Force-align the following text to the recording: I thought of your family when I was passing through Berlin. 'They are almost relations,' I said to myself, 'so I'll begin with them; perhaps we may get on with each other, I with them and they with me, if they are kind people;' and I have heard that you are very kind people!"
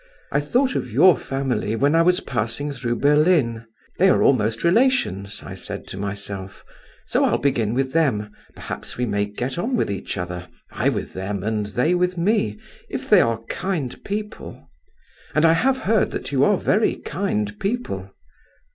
I 0.31 0.39
thought 0.39 0.73
of 0.75 0.91
your 0.91 1.15
family 1.15 1.75
when 1.75 1.93
I 1.93 2.01
was 2.01 2.21
passing 2.21 2.71
through 2.71 2.95
Berlin. 2.95 3.67
'They 3.99 4.09
are 4.09 4.23
almost 4.23 4.63
relations,' 4.63 5.43
I 5.43 5.53
said 5.53 5.85
to 5.89 5.97
myself, 5.97 6.65
'so 7.05 7.23
I'll 7.23 7.37
begin 7.37 7.75
with 7.75 7.93
them; 7.93 8.31
perhaps 8.55 8.97
we 8.97 9.05
may 9.05 9.25
get 9.27 9.59
on 9.59 9.75
with 9.75 9.91
each 9.91 10.17
other, 10.17 10.47
I 10.71 10.89
with 10.89 11.13
them 11.13 11.43
and 11.43 11.67
they 11.67 11.93
with 11.93 12.17
me, 12.17 12.59
if 12.89 13.11
they 13.11 13.21
are 13.21 13.43
kind 13.43 14.03
people;' 14.03 14.67
and 15.35 15.45
I 15.45 15.53
have 15.53 15.77
heard 15.77 16.09
that 16.09 16.31
you 16.31 16.43
are 16.45 16.57
very 16.57 16.95
kind 16.95 17.59
people!" 17.59 18.11